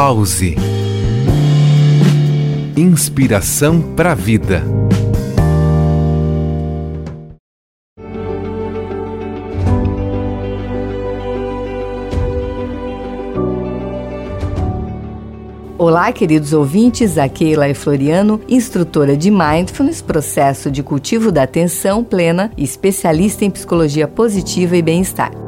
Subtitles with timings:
[0.00, 0.54] Pause.
[2.76, 4.62] Inspiração para a vida.
[15.76, 22.04] Olá, queridos ouvintes, a Keila é Floriano, instrutora de Mindfulness, processo de cultivo da atenção
[22.04, 25.47] plena especialista em psicologia positiva e bem-estar.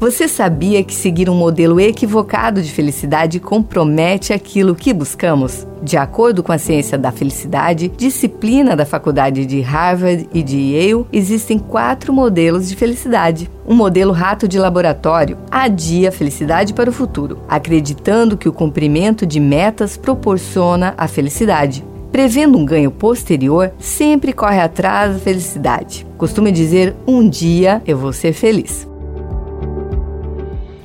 [0.00, 5.66] Você sabia que seguir um modelo equivocado de felicidade compromete aquilo que buscamos?
[5.82, 11.04] De acordo com a ciência da felicidade, disciplina da faculdade de Harvard e de Yale,
[11.12, 13.50] existem quatro modelos de felicidade.
[13.66, 19.26] Um modelo rato de laboratório adia a felicidade para o futuro, acreditando que o cumprimento
[19.26, 26.06] de metas proporciona a felicidade prevendo um ganho posterior, sempre corre atrás da felicidade.
[26.16, 28.88] Costuma dizer: um dia eu vou ser feliz.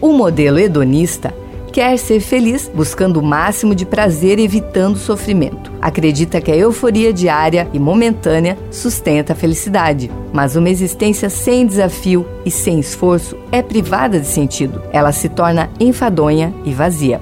[0.03, 1.34] O modelo hedonista
[1.71, 5.71] quer ser feliz, buscando o máximo de prazer evitando sofrimento.
[5.82, 12.27] Acredita que a euforia diária e momentânea sustenta a felicidade, mas uma existência sem desafio
[12.46, 14.81] e sem esforço é privada de sentido.
[14.91, 17.21] Ela se torna enfadonha e vazia.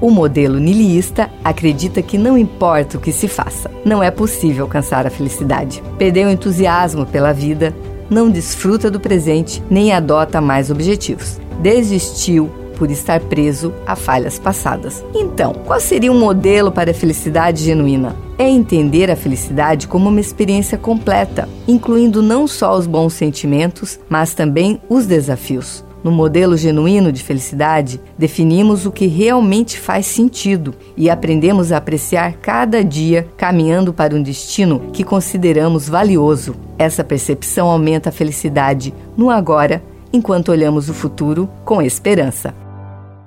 [0.00, 5.06] O modelo nilista acredita que não importa o que se faça, não é possível alcançar
[5.06, 5.80] a felicidade.
[5.96, 7.72] Perdeu o entusiasmo pela vida,
[8.10, 15.04] não desfruta do presente nem adota mais objetivos desistiu por estar preso a falhas passadas.
[15.14, 18.14] Então, qual seria um modelo para a felicidade genuína?
[18.38, 24.34] É entender a felicidade como uma experiência completa, incluindo não só os bons sentimentos, mas
[24.34, 25.84] também os desafios.
[26.04, 32.34] No modelo genuíno de felicidade, definimos o que realmente faz sentido e aprendemos a apreciar
[32.34, 36.54] cada dia caminhando para um destino que consideramos valioso.
[36.78, 39.82] Essa percepção aumenta a felicidade no agora
[40.16, 42.54] enquanto olhamos o futuro com esperança.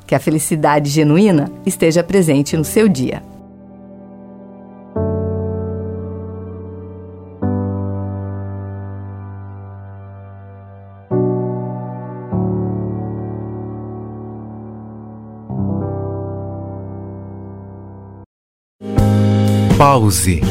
[0.05, 3.21] Que a felicidade genuína esteja presente no seu dia.
[19.77, 20.41] Pause.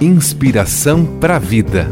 [0.00, 1.88] Inspiração para a vida.